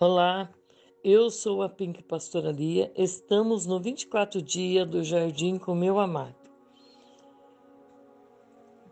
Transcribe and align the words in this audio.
Olá, 0.00 0.48
eu 1.02 1.28
sou 1.28 1.60
a 1.60 1.68
Pink 1.68 2.04
Pastoralia. 2.04 2.92
Estamos 2.94 3.66
no 3.66 3.80
24 3.80 4.40
dia 4.40 4.86
do 4.86 5.02
Jardim 5.02 5.58
com 5.58 5.74
meu 5.74 5.98
amado. 5.98 6.36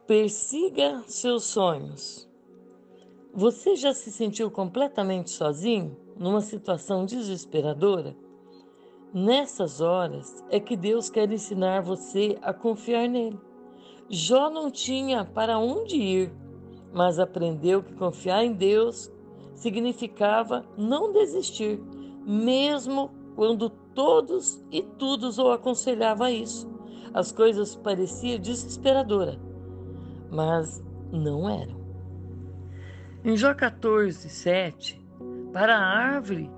Persiga 0.04 1.04
seus 1.06 1.44
sonhos. 1.44 2.28
Você 3.32 3.76
já 3.76 3.94
se 3.94 4.10
sentiu 4.10 4.50
completamente 4.50 5.30
sozinho, 5.30 5.96
numa 6.18 6.40
situação 6.40 7.06
desesperadora? 7.06 8.16
Nessas 9.14 9.80
horas 9.80 10.44
é 10.50 10.58
que 10.58 10.76
Deus 10.76 11.08
quer 11.08 11.30
ensinar 11.30 11.82
você 11.82 12.36
a 12.42 12.52
confiar 12.52 13.08
nele. 13.08 13.38
Jó 14.10 14.50
não 14.50 14.72
tinha 14.72 15.24
para 15.24 15.56
onde 15.56 15.94
ir, 15.94 16.34
mas 16.92 17.20
aprendeu 17.20 17.80
que 17.80 17.94
confiar 17.94 18.44
em 18.44 18.52
Deus 18.52 19.08
significava 19.56 20.64
não 20.76 21.12
desistir, 21.12 21.80
mesmo 22.24 23.10
quando 23.34 23.68
todos 23.68 24.62
e 24.70 24.82
todos 24.82 25.38
o 25.38 25.50
aconselhavam 25.50 26.26
a 26.26 26.30
isso. 26.30 26.70
As 27.12 27.32
coisas 27.32 27.74
pareciam 27.74 28.38
desesperadoras, 28.38 29.38
mas 30.30 30.84
não 31.10 31.48
eram. 31.48 31.76
Em 33.24 33.36
Jó 33.36 33.54
14, 33.54 34.28
7, 34.28 35.04
para 35.52 35.76
a 35.76 36.14
árvore, 36.14 36.50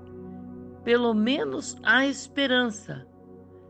pelo 0.83 1.13
menos 1.13 1.77
há 1.83 2.05
esperança. 2.05 3.07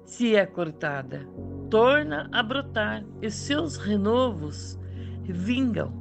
Se 0.03 0.35
é 0.35 0.45
cortada, 0.45 1.27
torna 1.69 2.27
a 2.31 2.41
brotar 2.41 3.05
e 3.21 3.29
seus 3.29 3.77
renovos 3.77 4.79
vingam. 5.23 5.98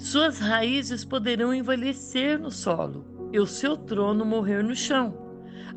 Suas 0.00 0.38
raízes 0.38 1.04
poderão 1.04 1.52
envelhecer 1.52 2.38
no 2.38 2.50
solo 2.50 3.04
e 3.30 3.38
o 3.38 3.46
seu 3.46 3.76
trono 3.76 4.24
morrer 4.24 4.64
no 4.64 4.74
chão. 4.74 5.14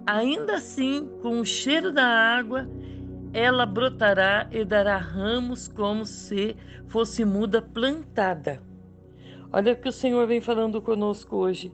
Ainda 0.08 0.56
assim, 0.56 1.10
com 1.22 1.42
o 1.42 1.46
cheiro 1.46 1.92
da 1.92 2.06
água, 2.06 2.66
ela 3.34 3.66
brotará 3.66 4.48
e 4.50 4.64
dará 4.64 4.98
ramos 4.98 5.68
como 5.68 6.06
se 6.06 6.56
fosse 6.88 7.26
muda 7.26 7.62
plantada. 7.62 8.64
Olha 9.52 9.74
o 9.74 9.76
que 9.76 9.90
o 9.90 9.94
Senhor 9.94 10.26
vem 10.26 10.40
falando 10.40 10.82
conosco 10.82 11.36
hoje. 11.36 11.70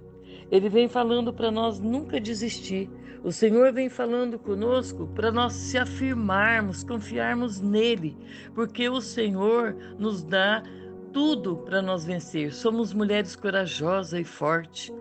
Ele 0.50 0.70
vem 0.70 0.90
falando 0.90 1.32
para 1.32 1.52
nós 1.52 1.80
nunca 1.80 2.20
desistir. 2.20 2.90
O 3.24 3.32
Senhor 3.32 3.72
vem 3.72 3.90
falando 3.90 4.40
conosco 4.40 5.06
para 5.14 5.32
nós 5.32 5.54
se 5.54 5.78
afirmarmos, 5.78 6.84
confiarmos 6.84 7.62
nele, 7.62 8.18
porque 8.56 8.90
o 8.90 9.02
Senhor 9.02 9.76
nos 10.00 10.24
dá 10.24 10.64
tudo 11.12 11.58
para 11.58 11.82
nós 11.82 12.06
vencer. 12.06 12.54
Somos 12.54 12.94
mulheres 12.94 13.36
corajosas 13.36 14.20
e 14.20 14.24
fortes, 14.24 14.92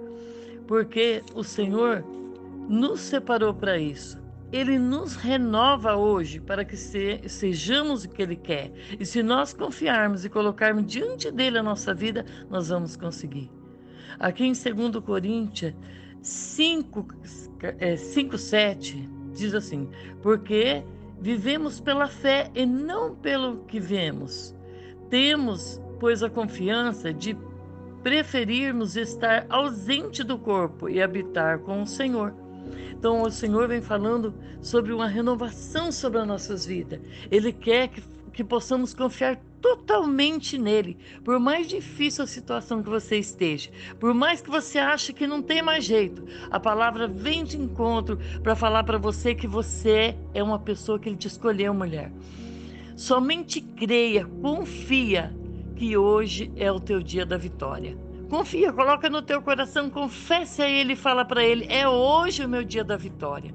porque 0.67 1.23
o 1.35 1.43
Senhor 1.43 2.05
nos 2.69 3.01
separou 3.01 3.55
para 3.55 3.79
isso. 3.79 4.19
Ele 4.51 4.79
nos 4.79 5.15
renova 5.15 5.97
hoje 5.97 6.41
para 6.41 6.65
que 6.65 6.77
se, 6.77 7.21
sejamos 7.29 8.05
o 8.05 8.09
que 8.09 8.23
Ele 8.23 8.37
quer. 8.37 8.73
E 8.99 9.05
se 9.05 9.23
nós 9.23 9.53
confiarmos 9.53 10.25
e 10.25 10.31
colocarmos 10.31 10.87
diante 10.87 11.31
dele 11.31 11.59
a 11.59 11.63
nossa 11.63 11.93
vida, 11.93 12.25
nós 12.49 12.69
vamos 12.69 12.97
conseguir. 12.97 13.51
Aqui 14.19 14.45
em 14.45 14.53
2 14.53 15.05
Coríntios 15.05 15.75
5, 16.23 17.07
é, 17.79 17.97
5 17.97 18.39
7, 18.39 19.09
diz 19.33 19.55
assim: 19.55 19.89
Porque 20.23 20.83
vivemos 21.21 21.79
pela 21.79 22.09
fé 22.09 22.51
e 22.55 22.65
não 22.65 23.15
pelo 23.15 23.65
que 23.65 23.79
vemos. 23.79 24.57
Temos 25.11 25.81
pois 25.99 26.23
a 26.23 26.31
confiança 26.31 27.13
de 27.13 27.37
preferirmos 28.03 28.97
estar 28.97 29.47
ausente 29.49 30.23
do 30.23 30.39
corpo 30.39 30.89
e 30.89 31.03
habitar 31.03 31.59
com 31.61 31.83
o 31.83 31.87
Senhor. 31.87 32.35
Então, 32.91 33.23
o 33.23 33.31
Senhor 33.31 33.69
vem 33.69 33.81
falando 33.81 34.35
sobre 34.61 34.93
uma 34.93 35.07
renovação 35.07 35.91
sobre 35.91 36.19
as 36.21 36.27
nossas 36.27 36.67
vidas. 36.67 37.01
Ele 37.31 37.53
quer 37.53 37.89
que, 37.89 38.03
que 38.33 38.45
possamos 38.45 38.95
confiar 38.95 39.41
totalmente 39.61 40.57
nele, 40.57 40.97
por 41.25 41.39
mais 41.41 41.67
difícil 41.67 42.23
a 42.23 42.27
situação 42.27 42.83
que 42.83 42.89
você 42.89 43.19
esteja, 43.19 43.71
por 43.99 44.15
mais 44.15 44.41
que 44.41 44.49
você 44.49 44.79
ache 44.79 45.13
que 45.13 45.27
não 45.27 45.43
tem 45.43 45.61
mais 45.61 45.85
jeito, 45.85 46.25
a 46.49 46.61
palavra 46.61 47.09
vem 47.09 47.43
de 47.43 47.59
encontro 47.59 48.19
para 48.43 48.55
falar 48.55 48.85
para 48.85 48.99
você 48.99 49.35
que 49.35 49.49
você 49.49 50.17
é 50.33 50.43
uma 50.43 50.61
pessoa 50.61 50.99
que 50.99 51.09
ele 51.09 51.17
te 51.17 51.27
escolheu, 51.27 51.75
mulher. 51.75 52.13
Somente 52.97 53.61
creia, 53.61 54.25
confia 54.41 55.35
que 55.79 55.97
hoje 55.97 56.51
é 56.57 56.71
o 56.73 56.81
teu 56.81 57.01
dia 57.01 57.25
da 57.25 57.37
vitória. 57.37 57.97
Confia, 58.29 58.73
coloca 58.73 59.09
no 59.09 59.23
teu 59.23 59.41
coração, 59.41 59.89
confesse 59.89 60.61
a 60.61 60.69
Ele 60.69 60.97
fala 60.97 61.25
para 61.25 61.45
Ele: 61.45 61.67
é 61.71 61.89
hoje 61.89 62.45
o 62.45 62.49
meu 62.49 62.65
dia 62.65 62.83
da 62.83 62.97
vitória. 62.97 63.55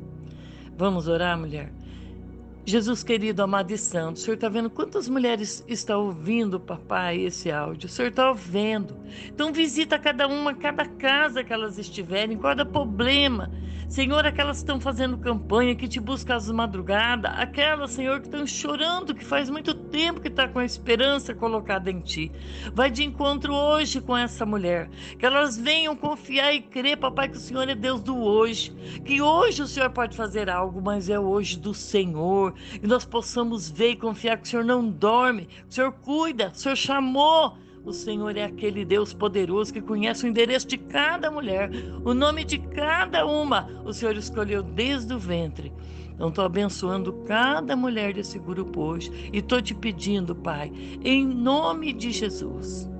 Vamos 0.78 1.08
orar, 1.08 1.38
mulher? 1.38 1.72
Jesus 2.66 3.04
querido, 3.04 3.44
amado 3.44 3.72
e 3.72 3.78
santo, 3.78 4.16
o 4.16 4.20
Senhor 4.20 4.36
está 4.36 4.48
vendo 4.48 4.70
quantas 4.70 5.10
mulheres 5.10 5.66
estão 5.68 6.06
ouvindo, 6.06 6.62
papai, 6.62 7.20
esse 7.20 7.52
áudio? 7.52 7.88
O 7.88 7.92
Senhor 7.92 8.08
está 8.08 8.30
ouvindo. 8.30 8.96
Então 9.28 9.52
visita 9.52 10.00
cada 10.00 10.26
uma, 10.26 10.54
cada 10.54 10.86
casa 10.86 11.44
que 11.44 11.52
elas 11.52 11.78
estiverem, 11.78 12.38
cada 12.38 12.66
problema. 12.66 13.52
Senhor, 13.88 14.26
aquelas 14.26 14.58
que 14.58 14.64
estão 14.64 14.80
fazendo 14.80 15.18
campanha, 15.18 15.76
que 15.76 15.88
te 15.88 16.00
buscam 16.00 16.36
às 16.36 16.50
madrugadas, 16.50 17.32
aquelas, 17.36 17.92
Senhor, 17.92 18.20
que 18.20 18.28
estão 18.28 18.46
chorando, 18.46 19.14
que 19.14 19.24
faz 19.24 19.50
muito 19.50 19.74
tempo 19.74 20.22
que 20.22 20.28
está 20.28 20.48
com 20.48 20.60
a 20.60 20.66
esperança 20.66 21.34
colocada 21.34 21.92
em 21.92 22.00
Ti. 22.00 22.32
Vai 22.74 22.90
de 22.90 23.04
encontro 23.04 23.54
hoje 23.54 24.02
com 24.02 24.16
essa 24.16 24.46
mulher, 24.46 24.90
que 25.18 25.26
elas 25.26 25.58
venham 25.58 25.96
confiar 25.96 26.54
e 26.54 26.62
crer, 26.62 26.98
papai, 26.98 27.30
que 27.30 27.38
o 27.38 27.40
Senhor 27.40 27.68
é 27.70 27.76
Deus 27.76 28.02
do 28.02 28.18
hoje, 28.18 28.72
que 29.06 29.22
hoje 29.22 29.62
o 29.62 29.68
Senhor 29.68 29.90
pode 29.90 30.16
fazer 30.16 30.50
algo, 30.50 30.82
mas 30.82 31.10
é 31.10 31.20
hoje 31.20 31.60
do 31.60 31.74
Senhor 31.74 32.54
e 32.82 32.88
nós 32.88 33.06
possamos 33.06 33.70
ver 33.70 33.92
e 33.92 33.96
confiar 33.96 34.38
que 34.38 34.48
o 34.48 34.50
Senhor 34.50 34.66
não 34.66 34.88
dorme, 34.88 35.48
o 35.70 35.74
Senhor 35.74 35.92
cuida, 35.92 36.52
o 36.54 36.56
Senhor 36.56 36.76
chamou. 36.76 37.58
O 37.86 37.92
Senhor 37.92 38.38
é 38.38 38.44
aquele 38.44 38.86
Deus 38.86 39.14
poderoso 39.14 39.74
que 39.74 39.82
conhece 39.82 40.26
o 40.26 40.28
endereço 40.28 40.68
de 40.68 40.78
cada 40.78 41.30
mulher, 41.30 41.70
o 42.06 42.14
nome 42.14 42.46
de 42.46 42.58
cada 42.58 43.26
uma. 43.26 43.68
O 43.84 43.92
Senhor 43.92 44.16
escolheu 44.16 44.64
desde 44.64 45.14
o 45.14 45.20
ventre. 45.20 45.72
Então, 46.14 46.30
estou 46.30 46.46
abençoando 46.46 47.12
cada 47.26 47.76
mulher 47.76 48.14
desse 48.14 48.40
grupo 48.40 48.82
hoje 48.82 49.12
e 49.34 49.40
estou 49.40 49.62
te 49.62 49.74
pedindo, 49.74 50.36
Pai, 50.36 50.72
em 51.04 51.26
nome 51.26 51.92
de 51.92 52.12
Jesus 52.12 52.93